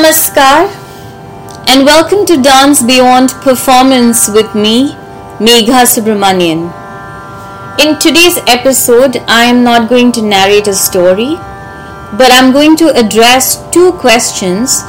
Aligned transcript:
Namaskar 0.00 0.64
and 1.68 1.84
welcome 1.84 2.24
to 2.24 2.40
Dance 2.40 2.82
Beyond 2.82 3.32
Performance 3.42 4.30
with 4.30 4.54
me, 4.54 4.92
Megha 5.46 5.82
Subramanian. 5.94 6.62
In 7.78 7.98
today's 7.98 8.38
episode, 8.46 9.18
I 9.28 9.44
am 9.44 9.62
not 9.62 9.90
going 9.90 10.10
to 10.12 10.22
narrate 10.22 10.68
a 10.68 10.72
story, 10.72 11.34
but 12.16 12.32
I'm 12.32 12.50
going 12.50 12.76
to 12.76 12.88
address 12.98 13.58
two 13.72 13.92
questions 13.92 14.80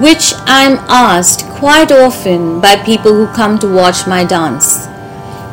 which 0.00 0.32
I'm 0.46 0.78
asked 0.88 1.44
quite 1.60 1.92
often 1.92 2.62
by 2.62 2.76
people 2.76 3.12
who 3.12 3.26
come 3.34 3.58
to 3.58 3.68
watch 3.68 4.06
my 4.06 4.24
dance. 4.24 4.86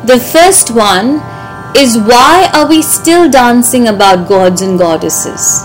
The 0.06 0.18
first 0.32 0.70
one 0.70 1.20
is 1.76 1.98
why 1.98 2.50
are 2.54 2.66
we 2.66 2.80
still 2.80 3.30
dancing 3.30 3.88
about 3.88 4.26
gods 4.26 4.62
and 4.62 4.78
goddesses? 4.78 5.60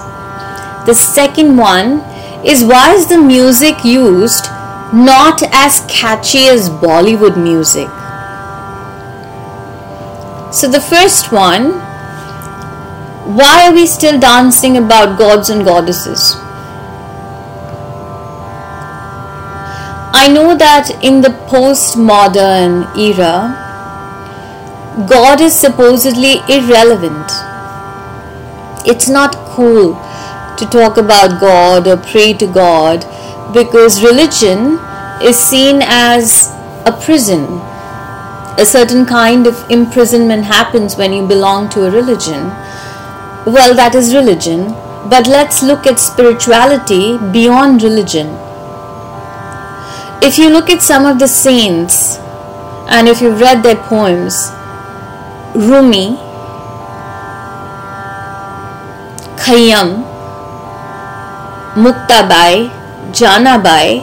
The 0.85 0.93
second 0.93 1.55
one 1.55 2.03
is 2.47 2.63
why 2.63 2.93
is 2.93 3.07
the 3.07 3.17
music 3.17 3.83
used 3.83 4.45
not 4.93 5.43
as 5.51 5.81
catchy 5.89 6.47
as 6.47 6.69
Bollywood 6.69 7.35
music? 7.35 7.89
So, 10.53 10.69
the 10.69 10.79
first 10.79 11.31
one 11.31 11.83
why 13.35 13.67
are 13.67 13.73
we 13.73 13.85
still 13.85 14.17
dancing 14.17 14.77
about 14.77 15.19
gods 15.19 15.49
and 15.49 15.65
goddesses? 15.65 16.35
I 20.15 20.29
know 20.33 20.55
that 20.55 21.03
in 21.03 21.19
the 21.19 21.35
postmodern 21.49 22.87
era, 22.97 23.65
God 25.09 25.41
is 25.41 25.53
supposedly 25.53 26.35
irrelevant. 26.47 27.29
It's 28.87 29.09
not 29.09 29.35
cool 29.55 29.95
to 30.57 30.65
talk 30.65 30.97
about 30.97 31.39
God 31.39 31.87
or 31.87 31.97
pray 31.97 32.33
to 32.33 32.47
God 32.47 33.05
because 33.53 34.03
religion 34.03 34.79
is 35.21 35.37
seen 35.37 35.81
as 35.83 36.51
a 36.85 36.91
prison. 37.03 37.45
A 38.59 38.65
certain 38.65 39.05
kind 39.05 39.45
of 39.45 39.69
imprisonment 39.69 40.45
happens 40.45 40.95
when 40.95 41.13
you 41.13 41.27
belong 41.27 41.69
to 41.69 41.85
a 41.85 41.91
religion. 41.91 42.47
Well, 43.45 43.75
that 43.75 43.93
is 43.95 44.13
religion. 44.13 44.73
But 45.09 45.27
let's 45.27 45.63
look 45.63 45.87
at 45.87 45.99
spirituality 45.99 47.17
beyond 47.31 47.83
religion. 47.83 48.27
If 50.21 50.37
you 50.37 50.49
look 50.49 50.69
at 50.69 50.81
some 50.81 51.05
of 51.05 51.19
the 51.19 51.27
saints 51.27 52.17
and 52.89 53.07
if 53.07 53.21
you've 53.21 53.39
read 53.39 53.63
their 53.63 53.75
poems, 53.75 54.49
Rumi, 55.55 56.17
Khayyam, 59.37 60.06
Muktabai, 61.77 62.69
Janabai, 63.13 64.01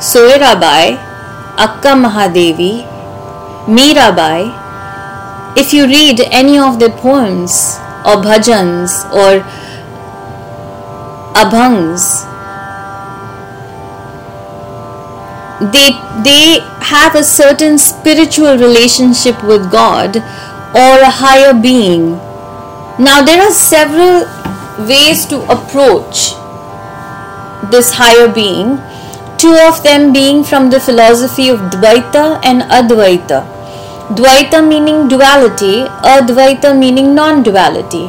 Soirabai, 0.00 0.96
Akka 1.58 1.90
Mahadevi, 1.90 2.86
Mirabai, 3.66 4.50
if 5.58 5.74
you 5.74 5.84
read 5.86 6.20
any 6.30 6.58
of 6.58 6.80
their 6.80 6.88
poems 6.88 7.76
or 8.06 8.16
bhajans 8.16 9.04
or 9.12 9.44
abhangs, 11.36 12.24
they, 15.70 15.90
they 16.24 16.60
have 16.80 17.14
a 17.14 17.22
certain 17.22 17.76
spiritual 17.76 18.56
relationship 18.56 19.44
with 19.44 19.70
God 19.70 20.16
or 20.16 20.94
a 21.00 21.10
higher 21.10 21.52
being. 21.52 22.12
Now, 22.98 23.22
there 23.22 23.42
are 23.42 23.52
several 23.52 24.24
ways 24.88 25.26
to 25.26 25.42
approach 25.52 26.32
this 27.72 27.94
higher 27.94 28.28
being, 28.32 28.78
two 29.38 29.56
of 29.66 29.82
them 29.82 30.12
being 30.12 30.44
from 30.44 30.70
the 30.70 30.78
philosophy 30.78 31.48
of 31.48 31.58
Dvaita 31.74 32.40
and 32.44 32.62
Advaita. 32.78 33.40
Dvaita 34.14 34.60
meaning 34.66 35.08
duality, 35.08 35.84
Advaita 36.14 36.78
meaning 36.78 37.14
non 37.14 37.42
duality. 37.42 38.06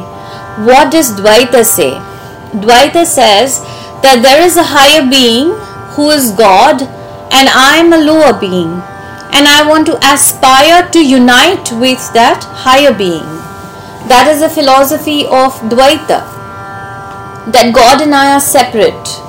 What 0.68 0.92
does 0.92 1.10
Dvaita 1.18 1.64
say? 1.64 1.90
Dvaita 2.62 3.04
says 3.04 3.58
that 4.02 4.20
there 4.22 4.42
is 4.46 4.56
a 4.56 4.62
higher 4.62 5.08
being 5.10 5.50
who 5.96 6.10
is 6.10 6.30
God 6.32 6.82
and 7.34 7.48
I 7.50 7.78
am 7.78 7.92
a 7.92 7.98
lower 7.98 8.38
being 8.38 8.70
and 9.34 9.48
I 9.48 9.66
want 9.68 9.86
to 9.86 9.98
aspire 10.12 10.88
to 10.90 11.04
unite 11.04 11.72
with 11.72 11.98
that 12.12 12.44
higher 12.44 12.94
being. 12.94 13.26
That 14.06 14.28
is 14.30 14.40
the 14.40 14.48
philosophy 14.48 15.24
of 15.26 15.58
Dvaita. 15.72 16.22
That 17.50 17.72
God 17.74 18.02
and 18.02 18.14
I 18.14 18.34
are 18.34 18.40
separate. 18.40 19.23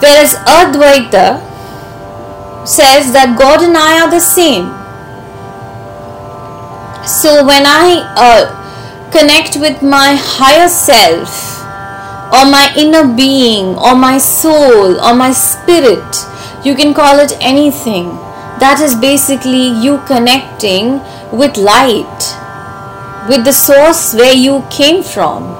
Whereas 0.00 0.34
Advaita 0.44 1.40
says 2.66 3.12
that 3.12 3.36
God 3.38 3.62
and 3.62 3.76
I 3.76 4.02
are 4.02 4.10
the 4.10 4.20
same. 4.20 4.66
So 7.06 7.46
when 7.46 7.64
I 7.64 8.02
uh, 8.18 9.10
connect 9.12 9.56
with 9.56 9.82
my 9.82 10.18
higher 10.18 10.68
self, 10.68 11.56
or 12.34 12.44
my 12.50 12.74
inner 12.76 13.06
being, 13.16 13.76
or 13.78 13.94
my 13.94 14.18
soul, 14.18 15.00
or 15.00 15.14
my 15.14 15.32
spirit, 15.32 16.04
you 16.64 16.74
can 16.74 16.92
call 16.92 17.20
it 17.20 17.32
anything. 17.40 18.08
That 18.58 18.80
is 18.82 18.96
basically 18.96 19.68
you 19.68 20.02
connecting 20.06 20.98
with 21.30 21.56
light, 21.56 22.18
with 23.28 23.44
the 23.44 23.52
source 23.52 24.12
where 24.14 24.34
you 24.34 24.64
came 24.70 25.04
from. 25.04 25.54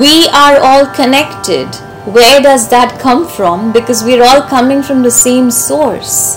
We 0.00 0.26
are 0.28 0.58
all 0.58 0.86
connected. 0.86 1.68
Where 2.04 2.42
does 2.42 2.68
that 2.70 2.98
come 3.00 3.28
from? 3.28 3.72
Because 3.72 4.02
we're 4.02 4.24
all 4.24 4.42
coming 4.42 4.82
from 4.82 5.02
the 5.02 5.10
same 5.10 5.50
source. 5.50 6.36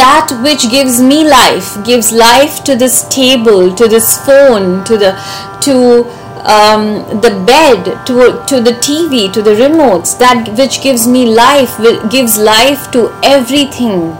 That 0.00 0.32
which 0.42 0.70
gives 0.70 1.00
me 1.00 1.28
life 1.28 1.84
gives 1.84 2.10
life 2.10 2.64
to 2.64 2.74
this 2.74 3.06
table, 3.08 3.74
to 3.74 3.86
this 3.86 4.18
phone, 4.24 4.82
to 4.84 4.96
the 4.96 5.12
to 5.60 6.08
um, 6.46 7.20
the 7.20 7.44
bed, 7.44 8.06
to, 8.06 8.44
to 8.46 8.60
the 8.60 8.78
TV, 8.80 9.32
to 9.32 9.42
the 9.42 9.50
remotes, 9.50 10.16
that 10.18 10.48
which 10.56 10.80
gives 10.80 11.06
me 11.06 11.26
life, 11.26 11.76
gives 12.10 12.38
life 12.38 12.90
to 12.92 13.10
everything 13.22 14.12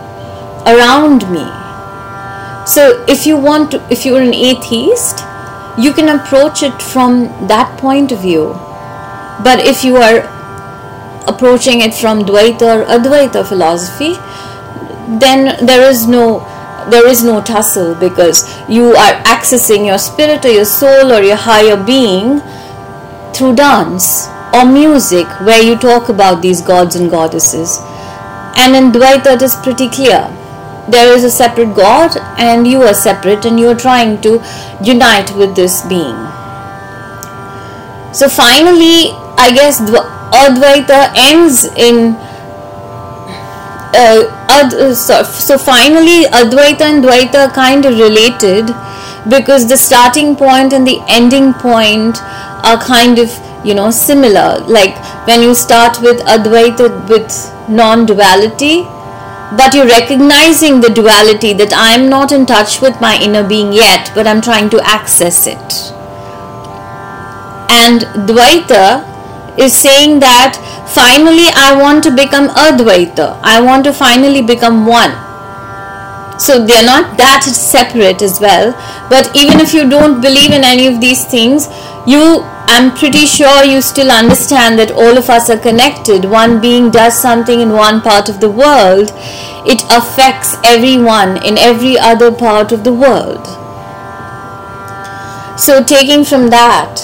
around 0.67 1.29
me. 1.31 1.47
So 2.67 3.05
if 3.07 3.25
you 3.25 3.37
want 3.37 3.71
to, 3.71 3.87
if 3.89 4.05
you're 4.05 4.21
an 4.21 4.33
atheist, 4.33 5.19
you 5.79 5.93
can 5.93 6.09
approach 6.19 6.63
it 6.63 6.81
from 6.81 7.47
that 7.47 7.79
point 7.79 8.11
of 8.11 8.21
view. 8.21 8.66
But 9.43 9.59
if 9.59 9.83
you 9.83 9.97
are 9.97 10.19
approaching 11.27 11.81
it 11.81 11.93
from 11.93 12.23
Dvaita 12.23 12.61
or 12.61 12.85
Advaita 12.85 13.47
philosophy, 13.47 14.13
then 15.19 15.65
there 15.65 15.89
is 15.89 16.07
no 16.07 16.45
there 16.89 17.07
is 17.07 17.21
no 17.21 17.41
tussle 17.41 17.95
because 17.95 18.47
you 18.69 18.95
are 18.95 19.21
accessing 19.23 19.85
your 19.85 19.97
spirit 19.97 20.45
or 20.45 20.49
your 20.49 20.63
soul 20.65 21.11
or 21.11 21.21
your 21.21 21.35
higher 21.35 21.75
being 21.75 22.39
through 23.33 23.55
dance 23.55 24.27
or 24.53 24.65
music 24.65 25.27
where 25.41 25.61
you 25.61 25.75
talk 25.77 26.07
about 26.07 26.41
these 26.41 26.61
gods 26.61 26.95
and 26.95 27.11
goddesses. 27.11 27.77
And 28.55 28.73
in 28.75 28.91
Dvaita 28.91 29.35
it 29.35 29.41
is 29.41 29.55
pretty 29.55 29.89
clear. 29.89 30.33
There 30.89 31.13
is 31.13 31.25
a 31.25 31.29
separate 31.29 31.75
God 31.75 32.15
and 32.39 32.65
you 32.65 32.81
are 32.83 32.93
separate 32.93 33.43
and 33.43 33.59
you 33.59 33.67
are 33.67 33.75
trying 33.75 34.21
to 34.21 34.41
unite 34.81 35.35
with 35.35 35.57
this 35.57 35.81
being. 35.87 36.15
So 38.13 38.29
finally, 38.29 39.11
I 39.37 39.51
guess 39.53 39.79
Advaita 39.79 41.13
ends 41.15 41.65
in 41.77 42.15
uh, 43.93 44.47
Ad, 44.49 44.73
uh, 44.73 44.93
so, 44.93 45.23
so 45.23 45.57
finally 45.57 46.23
Advaita 46.25 46.81
and 46.81 47.03
Dvaita 47.03 47.47
are 47.47 47.53
kind 47.53 47.85
of 47.85 47.97
related 47.97 48.67
because 49.29 49.67
the 49.67 49.77
starting 49.77 50.35
point 50.35 50.73
and 50.73 50.87
the 50.87 50.99
ending 51.07 51.53
point 51.53 52.21
are 52.63 52.77
kind 52.81 53.19
of 53.19 53.29
you 53.65 53.73
know 53.73 53.91
similar. 53.91 54.59
Like 54.67 54.95
when 55.27 55.41
you 55.41 55.53
start 55.55 56.01
with 56.01 56.19
Advaita 56.21 57.09
with 57.09 57.29
non-duality 57.69 58.83
but 59.55 59.73
you're 59.73 59.87
recognizing 59.87 60.81
the 60.81 60.89
duality 60.89 61.53
that 61.53 61.71
I 61.71 61.95
am 61.95 62.09
not 62.09 62.33
in 62.33 62.45
touch 62.45 62.81
with 62.81 62.99
my 62.99 63.17
inner 63.21 63.47
being 63.47 63.71
yet 63.71 64.11
but 64.13 64.27
I'm 64.27 64.41
trying 64.41 64.69
to 64.71 64.81
access 64.83 65.47
it. 65.47 65.93
And 67.69 68.01
Dvaita 68.27 69.06
is 69.57 69.75
saying 69.75 70.19
that 70.19 70.55
finally 70.93 71.49
I 71.55 71.75
want 71.79 72.03
to 72.03 72.11
become 72.11 72.49
Advaita. 72.49 73.39
I 73.43 73.61
want 73.61 73.83
to 73.85 73.93
finally 73.93 74.41
become 74.41 74.85
one. 74.85 75.11
So 76.39 76.63
they're 76.65 76.85
not 76.85 77.17
that 77.17 77.41
separate 77.43 78.21
as 78.21 78.39
well. 78.39 78.71
But 79.09 79.35
even 79.35 79.59
if 79.59 79.73
you 79.73 79.89
don't 79.89 80.21
believe 80.21 80.51
in 80.51 80.63
any 80.63 80.85
of 80.85 81.01
these 81.01 81.25
things, 81.25 81.67
you 82.05 82.45
I'm 82.69 82.93
pretty 82.95 83.25
sure 83.25 83.63
you 83.63 83.81
still 83.81 84.11
understand 84.11 84.77
that 84.77 84.91
all 84.91 85.17
of 85.17 85.29
us 85.29 85.49
are 85.49 85.57
connected. 85.57 86.25
One 86.25 86.59
being 86.59 86.91
does 86.91 87.17
something 87.19 87.61
in 87.61 87.71
one 87.71 88.01
part 88.01 88.27
of 88.27 88.41
the 88.41 88.49
world, 88.51 89.09
it 89.65 89.81
affects 89.89 90.55
everyone 90.65 91.43
in 91.45 91.57
every 91.57 91.97
other 91.97 92.29
part 92.31 92.73
of 92.73 92.83
the 92.83 92.93
world. 92.93 93.47
So, 95.57 95.81
taking 95.83 96.23
from 96.25 96.49
that, 96.49 96.97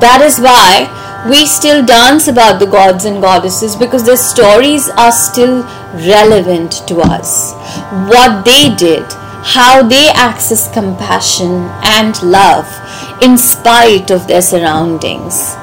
that 0.00 0.20
is 0.22 0.38
why 0.38 0.86
we 1.28 1.44
still 1.44 1.84
dance 1.84 2.28
about 2.28 2.60
the 2.60 2.66
gods 2.66 3.04
and 3.04 3.20
goddesses 3.20 3.76
because 3.76 4.04
their 4.04 4.16
stories 4.16 4.88
are 4.90 5.12
still 5.12 5.62
relevant 5.92 6.86
to 6.88 7.00
us. 7.00 7.52
What 8.08 8.44
they 8.44 8.74
did, 8.74 9.04
how 9.42 9.82
they 9.86 10.08
access 10.14 10.72
compassion 10.72 11.68
and 11.82 12.20
love 12.22 12.66
in 13.22 13.36
spite 13.36 14.10
of 14.10 14.26
their 14.26 14.40
surroundings, 14.40 15.54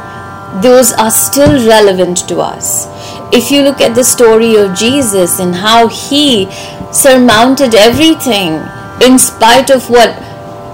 those 0.62 0.94
are 0.94 1.12
still 1.12 1.68
relevant 1.68 2.28
to 2.28 2.40
us. 2.40 2.86
If 3.34 3.52
you 3.52 3.64
look 3.64 3.82
at 3.82 3.96
the 3.96 4.04
story 4.04 4.56
of 4.56 4.76
Jesus 4.76 5.40
and 5.40 5.56
how 5.56 5.88
he 5.88 6.48
surmounted 6.92 7.74
everything 7.74 8.62
in 9.02 9.20
spite 9.20 9.70
of 9.70 9.90
what 9.90 10.27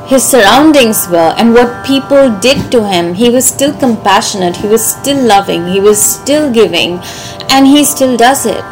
his 0.07 0.23
surroundings 0.23 1.07
were 1.07 1.33
and 1.38 1.53
what 1.53 1.85
people 1.85 2.38
did 2.39 2.71
to 2.71 2.85
him, 2.88 3.13
he 3.13 3.29
was 3.29 3.47
still 3.47 3.77
compassionate, 3.77 4.57
he 4.57 4.67
was 4.67 4.85
still 4.85 5.21
loving, 5.25 5.67
he 5.67 5.79
was 5.79 6.01
still 6.01 6.51
giving, 6.51 7.00
and 7.50 7.67
he 7.67 7.83
still 7.85 8.17
does 8.17 8.45
it. 8.45 8.65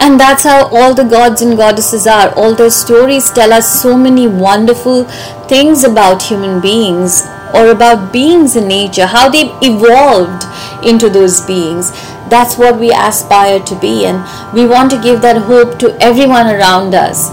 And 0.00 0.18
that's 0.18 0.44
how 0.44 0.68
all 0.68 0.94
the 0.94 1.04
gods 1.04 1.42
and 1.42 1.56
goddesses 1.56 2.06
are. 2.06 2.34
All 2.34 2.54
their 2.54 2.70
stories 2.70 3.30
tell 3.30 3.52
us 3.52 3.82
so 3.82 3.96
many 3.96 4.26
wonderful 4.26 5.04
things 5.48 5.84
about 5.84 6.22
human 6.22 6.60
beings 6.60 7.22
or 7.54 7.68
about 7.68 8.12
beings 8.12 8.56
in 8.56 8.68
nature, 8.68 9.06
how 9.06 9.28
they 9.28 9.50
evolved 9.62 10.44
into 10.86 11.10
those 11.10 11.40
beings. 11.46 11.90
That's 12.28 12.56
what 12.56 12.78
we 12.78 12.92
aspire 12.92 13.60
to 13.60 13.80
be, 13.80 14.06
and 14.06 14.22
we 14.54 14.66
want 14.66 14.90
to 14.92 15.00
give 15.00 15.20
that 15.22 15.36
hope 15.36 15.78
to 15.80 15.96
everyone 16.00 16.46
around 16.46 16.94
us, 16.94 17.28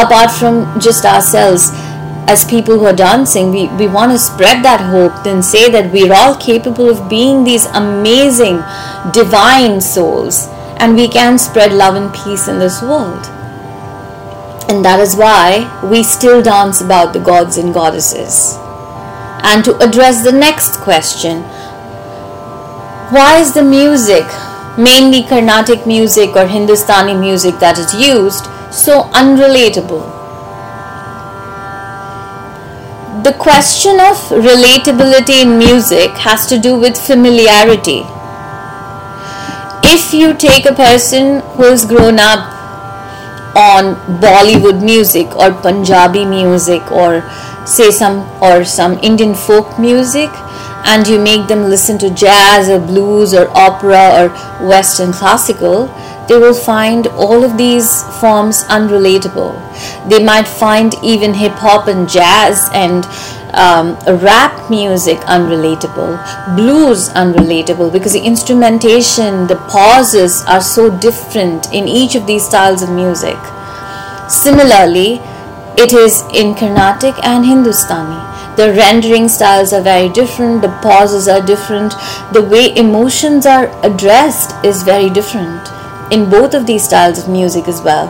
apart 0.00 0.30
from 0.30 0.78
just 0.78 1.04
ourselves 1.04 1.70
as 2.28 2.44
people 2.44 2.78
who 2.78 2.86
are 2.86 2.96
dancing, 2.96 3.50
we, 3.50 3.68
we 3.76 3.86
want 3.86 4.12
to 4.12 4.18
spread 4.18 4.64
that 4.64 4.80
hope 4.80 5.26
and 5.26 5.44
say 5.44 5.70
that 5.70 5.92
we're 5.92 6.12
all 6.12 6.36
capable 6.36 6.88
of 6.88 7.08
being 7.08 7.44
these 7.44 7.66
amazing, 7.66 8.62
divine 9.12 9.80
souls 9.80 10.48
and 10.78 10.94
we 10.94 11.08
can 11.08 11.38
spread 11.38 11.72
love 11.72 11.94
and 11.94 12.12
peace 12.14 12.48
in 12.48 12.58
this 12.58 12.80
world. 12.82 13.26
And 14.68 14.84
that 14.84 15.00
is 15.00 15.14
why 15.14 15.68
we 15.88 16.02
still 16.02 16.42
dance 16.42 16.80
about 16.80 17.12
the 17.12 17.20
gods 17.20 17.58
and 17.58 17.74
goddesses. 17.74 18.56
And 19.44 19.64
to 19.64 19.76
address 19.78 20.24
the 20.24 20.32
next 20.32 20.78
question 20.78 21.42
why 23.12 23.38
is 23.40 23.52
the 23.52 23.62
music, 23.62 24.24
mainly 24.78 25.22
Carnatic 25.22 25.86
music 25.86 26.34
or 26.34 26.46
Hindustani 26.46 27.14
music 27.14 27.58
that 27.58 27.78
is 27.78 27.92
used, 27.94 28.44
so 28.72 29.02
unrelatable? 29.12 30.21
The 33.22 33.34
question 33.38 34.00
of 34.00 34.16
relatability 34.30 35.42
in 35.42 35.56
music 35.56 36.10
has 36.18 36.44
to 36.48 36.58
do 36.58 36.76
with 36.76 36.96
familiarity. 36.98 38.02
If 39.84 40.12
you 40.12 40.34
take 40.34 40.64
a 40.66 40.74
person 40.74 41.38
who 41.54 41.62
has 41.62 41.84
grown 41.84 42.18
up 42.18 42.40
on 43.54 43.94
Bollywood 44.20 44.82
music 44.82 45.36
or 45.36 45.52
Punjabi 45.52 46.24
music 46.24 46.90
or 46.90 47.22
say 47.64 47.92
some 47.92 48.26
or 48.42 48.64
some 48.64 48.98
Indian 49.04 49.36
folk 49.36 49.78
music 49.78 50.30
and 50.84 51.06
you 51.06 51.20
make 51.22 51.46
them 51.46 51.70
listen 51.70 51.98
to 51.98 52.10
jazz 52.10 52.68
or 52.68 52.80
blues 52.80 53.34
or 53.34 53.48
opera 53.56 54.02
or 54.18 54.28
western 54.66 55.12
classical 55.12 55.86
they 56.28 56.38
will 56.38 56.54
find 56.54 57.06
all 57.08 57.44
of 57.44 57.58
these 57.58 58.04
forms 58.20 58.64
unrelatable. 58.64 59.52
They 60.08 60.22
might 60.22 60.46
find 60.46 60.94
even 61.02 61.34
hip 61.34 61.52
hop 61.52 61.88
and 61.88 62.08
jazz 62.08 62.70
and 62.72 63.04
um, 63.54 63.96
rap 64.22 64.70
music 64.70 65.18
unrelatable, 65.20 66.16
blues 66.56 67.10
unrelatable 67.10 67.92
because 67.92 68.12
the 68.12 68.24
instrumentation, 68.24 69.46
the 69.46 69.56
pauses 69.68 70.42
are 70.46 70.60
so 70.60 70.96
different 70.98 71.72
in 71.72 71.88
each 71.88 72.14
of 72.14 72.26
these 72.26 72.46
styles 72.46 72.82
of 72.82 72.90
music. 72.90 73.36
Similarly, 74.28 75.20
it 75.76 75.92
is 75.92 76.22
in 76.34 76.54
Carnatic 76.54 77.14
and 77.24 77.44
Hindustani. 77.44 78.30
The 78.56 78.74
rendering 78.74 79.28
styles 79.28 79.72
are 79.72 79.80
very 79.80 80.10
different, 80.10 80.62
the 80.62 80.68
pauses 80.82 81.26
are 81.26 81.44
different, 81.44 81.94
the 82.32 82.42
way 82.42 82.74
emotions 82.76 83.46
are 83.46 83.66
addressed 83.84 84.54
is 84.64 84.82
very 84.82 85.10
different 85.10 85.81
in 86.12 86.28
both 86.28 86.54
of 86.54 86.66
these 86.66 86.84
styles 86.84 87.18
of 87.18 87.28
music 87.28 87.66
as 87.66 87.80
well. 87.80 88.06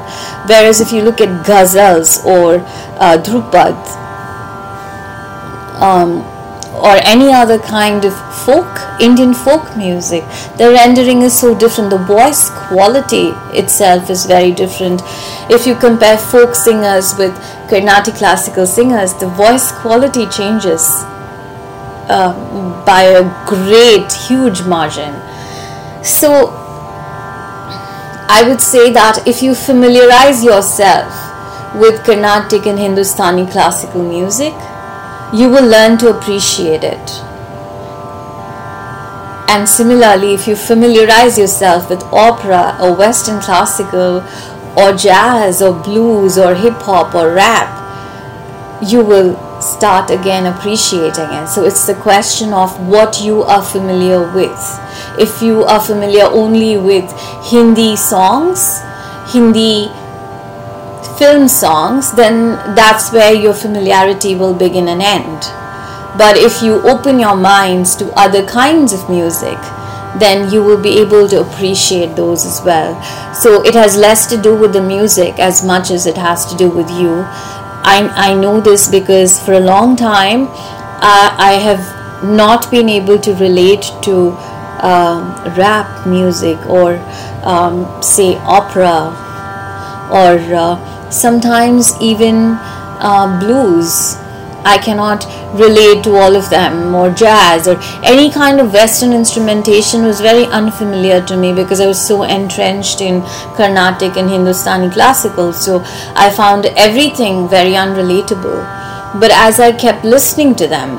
Whereas 0.49 0.81
if 0.81 0.93
you 0.93 1.03
look 1.03 1.21
at 1.21 1.47
ghazals 1.47 2.25
or 2.25 2.59
uh, 2.99 3.17
dhrupad 3.23 3.79
um, 5.81 6.23
or 6.75 6.97
any 7.05 7.33
other 7.33 7.59
kind 7.59 8.05
of 8.05 8.15
folk, 8.45 8.81
Indian 9.01 9.35
folk 9.35 9.77
music, 9.77 10.25
the 10.59 10.71
rendering 10.73 11.23
is 11.23 11.39
so 11.39 11.57
different. 11.57 11.91
The 11.91 11.99
voice 11.99 12.51
quality 12.51 13.29
itself 13.57 14.11
is 14.11 14.27
very 14.27 14.53
different. 14.53 15.01
If 15.49 15.67
you 15.67 15.77
compare 15.77 16.19
folk 16.19 16.55
singers 16.55 17.15
with 17.17 17.35
Carnatic 17.69 18.15
classical 18.15 18.67
singers, 18.67 19.15
the 19.15 19.29
voice 19.29 19.71
quality 19.73 20.27
changes 20.27 20.83
uh, 22.09 22.35
by 22.85 23.03
a 23.03 23.23
great, 23.47 24.13
huge 24.13 24.63
margin. 24.63 25.15
So 26.05 26.62
I 28.35 28.49
would 28.49 28.63
say 28.63 28.91
that 28.93 29.27
if 29.27 29.43
you 29.43 29.55
familiarize 29.55 30.43
yourself 30.43 31.13
with 31.75 32.03
Carnatic 32.03 32.65
and 32.65 32.79
Hindustani 32.79 33.45
classical 33.47 34.03
music, 34.03 34.55
you 35.35 35.51
will 35.51 35.69
learn 35.69 35.99
to 35.99 36.09
appreciate 36.09 36.83
it. 36.83 37.11
And 39.53 39.69
similarly, 39.69 40.33
if 40.33 40.49
you 40.49 40.57
familiarize 40.57 41.37
yourself 41.37 41.91
with 41.91 42.03
opera 42.05 42.79
or 42.81 42.97
Western 42.97 43.39
classical 43.43 44.25
or 44.79 44.97
jazz 44.97 45.61
or 45.61 45.75
blues 45.83 46.39
or 46.39 46.55
hip 46.55 46.81
hop 46.89 47.15
or 47.15 47.35
rap, 47.35 47.69
you 48.83 49.05
will 49.05 49.37
start 49.63 50.11
again 50.11 50.47
appreciating 50.47 51.31
it. 51.31 51.47
So 51.47 51.65
it's 51.65 51.87
the 51.87 51.95
question 51.95 52.53
of 52.53 52.71
what 52.89 53.23
you 53.23 53.43
are 53.43 53.63
familiar 53.63 54.21
with. 54.35 54.59
If 55.19 55.41
you 55.43 55.63
are 55.65 55.81
familiar 55.81 56.25
only 56.25 56.77
with 56.77 57.11
Hindi 57.51 57.97
songs, 57.97 58.81
Hindi 59.33 59.89
film 61.19 61.49
songs, 61.49 62.13
then 62.13 62.57
that's 62.75 63.13
where 63.13 63.33
your 63.35 63.55
familiarity 63.55 64.35
will 64.35 64.55
begin 64.55 64.89
and 64.89 65.03
end. 65.03 65.43
But 66.19 66.37
if 66.37 66.63
you 66.63 66.83
open 66.83 67.19
your 67.19 67.37
minds 67.37 67.95
to 67.97 68.13
other 68.19 68.47
kinds 68.47 68.93
of 68.93 69.09
music, 69.09 69.59
then 70.19 70.53
you 70.53 70.63
will 70.63 70.81
be 70.81 71.01
able 71.01 71.27
to 71.29 71.41
appreciate 71.41 72.17
those 72.17 72.45
as 72.45 72.61
well. 72.65 73.01
So 73.33 73.63
it 73.65 73.75
has 73.75 73.97
less 73.97 74.27
to 74.27 74.41
do 74.41 74.55
with 74.57 74.73
the 74.73 74.83
music 74.83 75.39
as 75.39 75.65
much 75.65 75.91
as 75.91 76.07
it 76.07 76.17
has 76.17 76.45
to 76.47 76.57
do 76.57 76.69
with 76.69 76.91
you 76.91 77.25
I, 77.85 78.09
I 78.15 78.35
know 78.35 78.61
this 78.61 78.89
because 78.89 79.41
for 79.41 79.55
a 79.55 79.61
long 79.61 79.97
time 79.97 80.49
uh, 80.49 81.35
I 81.39 81.59
have 81.63 82.25
not 82.25 82.71
been 82.71 82.89
able 82.89 83.19
to 83.19 83.35
relate 83.35 83.91
to 84.03 84.31
um, 84.83 85.35
rap 85.57 86.07
music 86.07 86.59
or 86.67 86.97
um, 87.45 88.03
say 88.03 88.37
opera 88.39 89.11
or 90.11 90.39
uh, 90.55 91.11
sometimes 91.11 91.93
even 92.01 92.57
uh, 93.01 93.39
blues 93.41 94.15
I 94.65 94.79
cannot 94.79 95.25
relate 95.55 96.05
to 96.05 96.17
all 96.17 96.37
of 96.37 96.49
them 96.51 96.95
or 96.95 97.11
jazz 97.11 97.67
or 97.67 97.79
any 98.05 98.31
kind 98.31 98.61
of 98.61 98.73
western 98.73 99.13
instrumentation 99.13 100.05
was 100.05 100.21
very 100.21 100.45
unfamiliar 100.47 101.25
to 101.27 101.37
me 101.37 101.53
because 101.53 101.81
I 101.81 101.87
was 101.87 102.01
so 102.01 102.23
entrenched 102.23 103.01
in 103.01 103.23
Carnatic 103.57 104.17
and 104.17 104.31
Hindustani 104.31 104.91
classical 104.91 105.53
so 105.53 105.83
I 106.15 106.31
found 106.31 106.67
everything 106.77 107.49
very 107.49 107.73
unrelatable. 107.73 109.21
But 109.21 109.31
as 109.33 109.61
I 109.61 109.73
kept 109.73 110.05
listening 110.05 110.55
to 110.57 110.67
them 110.67 110.97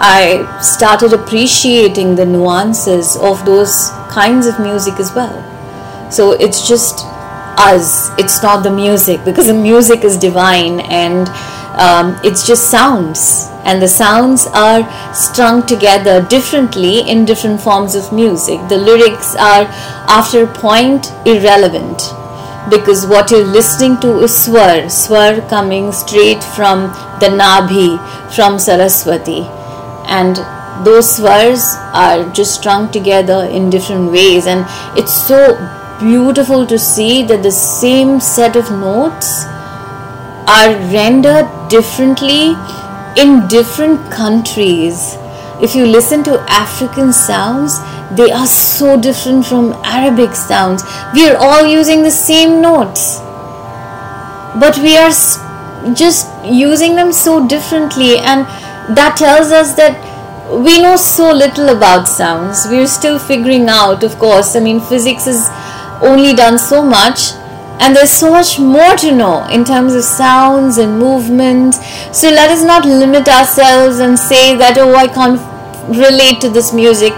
I 0.00 0.60
started 0.62 1.12
appreciating 1.12 2.14
the 2.14 2.24
nuances 2.24 3.16
of 3.16 3.44
those 3.44 3.90
kinds 4.10 4.46
of 4.46 4.60
music 4.60 5.00
as 5.00 5.12
well. 5.12 5.42
So 6.12 6.32
it's 6.32 6.68
just 6.68 7.04
us. 7.58 8.10
It's 8.16 8.40
not 8.42 8.62
the 8.62 8.70
music 8.70 9.24
because 9.24 9.48
the 9.48 9.54
music 9.54 10.04
is 10.04 10.16
divine 10.16 10.80
and 10.80 11.28
um, 11.78 12.18
it's 12.24 12.46
just 12.46 12.70
sounds. 12.70 13.48
And 13.64 13.80
the 13.80 13.88
sounds 13.88 14.46
are 14.48 14.82
strung 15.14 15.64
together 15.66 16.26
differently 16.26 17.08
in 17.08 17.24
different 17.24 17.60
forms 17.60 17.94
of 17.94 18.12
music. 18.12 18.60
The 18.68 18.78
lyrics 18.78 19.34
are 19.36 19.64
after 20.08 20.44
a 20.44 20.54
point 20.54 21.06
irrelevant. 21.24 22.02
Because 22.70 23.06
what 23.06 23.30
you're 23.30 23.44
listening 23.44 23.98
to 24.00 24.20
is 24.20 24.36
swar. 24.36 24.90
Swar 24.90 25.40
coming 25.48 25.92
straight 25.92 26.42
from 26.42 26.88
the 27.20 27.30
nabhi 27.30 27.98
from 28.34 28.58
saraswati. 28.58 29.46
And 30.08 30.36
those 30.84 31.16
swars 31.16 31.62
are 31.92 32.30
just 32.32 32.54
strung 32.56 32.90
together 32.90 33.44
in 33.44 33.70
different 33.70 34.10
ways. 34.10 34.46
And 34.46 34.66
it's 34.98 35.14
so 35.14 35.56
beautiful 36.00 36.66
to 36.66 36.78
see 36.78 37.22
that 37.24 37.42
the 37.42 37.52
same 37.52 38.20
set 38.20 38.56
of 38.56 38.70
notes 38.70 39.44
are 40.56 40.74
rendered 40.96 41.46
differently 41.68 42.56
in 43.16 43.46
different 43.48 44.10
countries 44.10 45.16
if 45.60 45.74
you 45.74 45.86
listen 45.86 46.22
to 46.22 46.38
African 46.48 47.12
sounds, 47.12 47.80
they 48.16 48.30
are 48.30 48.46
so 48.46 48.96
different 49.00 49.44
from 49.44 49.72
Arabic 49.84 50.32
sounds. 50.32 50.84
We 51.12 51.28
are 51.28 51.36
all 51.36 51.66
using 51.66 52.02
the 52.02 52.12
same 52.12 52.62
notes, 52.62 53.18
but 54.60 54.78
we 54.78 54.96
are 54.96 55.10
just 55.94 56.28
using 56.44 56.94
them 56.94 57.12
so 57.12 57.48
differently, 57.48 58.18
and 58.18 58.46
that 58.96 59.16
tells 59.18 59.50
us 59.50 59.74
that 59.74 59.98
we 60.64 60.80
know 60.80 60.94
so 60.94 61.32
little 61.32 61.70
about 61.70 62.06
sounds. 62.06 62.66
We're 62.70 62.86
still 62.86 63.18
figuring 63.18 63.68
out, 63.68 64.04
of 64.04 64.16
course. 64.20 64.54
I 64.54 64.60
mean, 64.60 64.80
physics 64.80 65.24
has 65.24 65.50
only 66.04 66.34
done 66.36 66.58
so 66.58 66.84
much, 66.84 67.32
and 67.80 67.94
there's 67.94 68.10
so 68.10 68.30
much 68.30 68.58
more 68.58 68.96
to 68.96 69.12
know 69.14 69.46
in 69.48 69.64
terms 69.64 69.94
of 69.94 70.02
sounds 70.02 70.78
and 70.78 70.98
movement. 70.98 71.74
So 72.12 72.28
let 72.28 72.50
us 72.50 72.64
not 72.64 72.84
limit 72.84 73.28
ourselves 73.28 73.98
and 74.00 74.18
say 74.18 74.56
that, 74.56 74.78
oh, 74.78 74.94
I 74.94 75.06
can't 75.06 75.40
relate 75.88 76.40
to 76.40 76.48
this 76.48 76.72
music. 76.72 77.12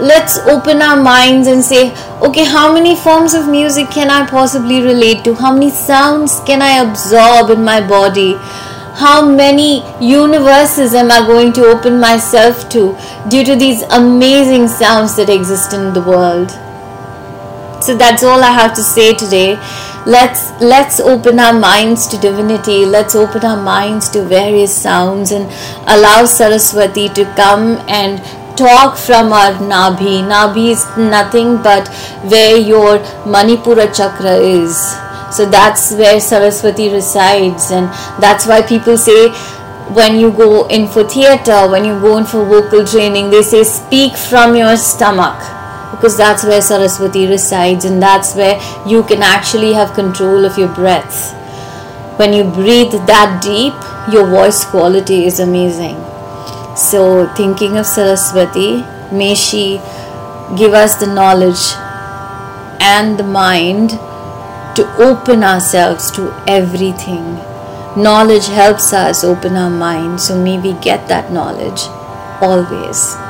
Let's 0.00 0.38
open 0.38 0.82
our 0.82 1.00
minds 1.00 1.46
and 1.46 1.62
say, 1.62 1.92
okay, 2.20 2.44
how 2.44 2.72
many 2.72 2.96
forms 2.96 3.34
of 3.34 3.48
music 3.48 3.90
can 3.90 4.10
I 4.10 4.26
possibly 4.26 4.82
relate 4.82 5.24
to? 5.24 5.34
How 5.34 5.52
many 5.52 5.70
sounds 5.70 6.40
can 6.46 6.62
I 6.62 6.82
absorb 6.82 7.50
in 7.50 7.64
my 7.64 7.86
body? 7.86 8.34
How 8.96 9.28
many 9.28 9.82
universes 10.00 10.94
am 10.94 11.10
I 11.10 11.26
going 11.26 11.52
to 11.54 11.66
open 11.66 11.98
myself 11.98 12.68
to 12.70 12.96
due 13.28 13.44
to 13.44 13.56
these 13.56 13.82
amazing 13.82 14.68
sounds 14.68 15.16
that 15.16 15.28
exist 15.28 15.72
in 15.72 15.92
the 15.92 16.02
world? 16.02 16.52
So 17.84 17.94
that's 17.94 18.22
all 18.24 18.42
I 18.42 18.50
have 18.50 18.72
to 18.76 18.82
say 18.82 19.12
today. 19.12 19.56
Let's 20.06 20.50
let's 20.62 21.00
open 21.00 21.38
our 21.38 21.52
minds 21.52 22.06
to 22.08 22.18
divinity. 22.18 22.86
Let's 22.86 23.14
open 23.14 23.44
our 23.44 23.62
minds 23.62 24.08
to 24.10 24.22
various 24.22 24.74
sounds 24.74 25.32
and 25.32 25.44
allow 25.86 26.24
saraswati 26.24 27.10
to 27.10 27.24
come 27.36 27.66
and 27.88 28.22
talk 28.56 28.96
from 28.96 29.34
our 29.34 29.52
nabhi. 29.72 30.14
Nabhi 30.32 30.68
is 30.70 30.84
nothing 30.96 31.56
but 31.62 31.88
where 32.32 32.56
your 32.56 33.00
manipura 33.36 33.94
chakra 33.94 34.36
is. 34.36 34.78
So 35.36 35.44
that's 35.44 35.92
where 35.92 36.20
saraswati 36.20 36.88
resides 36.90 37.70
and 37.70 37.88
that's 38.18 38.46
why 38.46 38.62
people 38.62 38.96
say 38.96 39.28
when 39.92 40.18
you 40.18 40.32
go 40.32 40.66
in 40.68 40.88
for 40.88 41.04
theater 41.04 41.68
when 41.68 41.84
you 41.84 42.00
go 42.00 42.16
in 42.16 42.24
for 42.24 42.46
vocal 42.46 42.86
training 42.86 43.28
they 43.28 43.42
say 43.42 43.62
speak 43.62 44.16
from 44.16 44.56
your 44.56 44.74
stomach 44.78 45.53
because 46.04 46.18
that's 46.18 46.44
where 46.44 46.60
Saraswati 46.60 47.26
resides 47.26 47.86
and 47.86 48.02
that's 48.02 48.34
where 48.34 48.60
you 48.86 49.02
can 49.04 49.22
actually 49.22 49.72
have 49.72 49.94
control 49.94 50.44
of 50.44 50.58
your 50.58 50.68
breath. 50.68 51.32
When 52.18 52.34
you 52.34 52.44
breathe 52.44 52.92
that 53.06 53.40
deep, 53.42 53.72
your 54.12 54.26
voice 54.26 54.66
quality 54.66 55.24
is 55.24 55.40
amazing. 55.40 55.96
So, 56.76 57.26
thinking 57.34 57.78
of 57.78 57.86
Saraswati, 57.86 58.84
may 59.16 59.34
she 59.34 59.80
give 60.58 60.74
us 60.74 60.96
the 60.96 61.06
knowledge 61.06 61.72
and 62.82 63.18
the 63.18 63.24
mind 63.24 63.92
to 64.76 64.84
open 64.98 65.42
ourselves 65.42 66.10
to 66.10 66.34
everything. 66.46 67.36
Knowledge 67.96 68.48
helps 68.48 68.92
us 68.92 69.24
open 69.24 69.56
our 69.56 69.70
mind, 69.70 70.20
so 70.20 70.38
may 70.38 70.58
we 70.58 70.74
get 70.82 71.08
that 71.08 71.32
knowledge 71.32 71.80
always. 72.42 73.23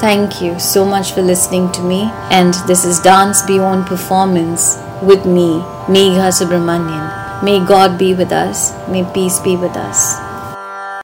Thank 0.00 0.40
you 0.40 0.60
so 0.60 0.84
much 0.84 1.12
for 1.12 1.22
listening 1.22 1.72
to 1.72 1.82
me. 1.82 2.02
And 2.30 2.54
this 2.68 2.84
is 2.84 3.00
Dance 3.00 3.42
Beyond 3.42 3.86
Performance 3.86 4.78
with 5.02 5.26
me, 5.26 5.58
Megha 5.90 6.30
Subramanian. 6.30 7.42
May 7.42 7.58
God 7.64 7.98
be 7.98 8.14
with 8.14 8.30
us. 8.30 8.72
May 8.88 9.04
peace 9.12 9.40
be 9.40 9.56
with 9.56 9.76
us. 9.76 10.27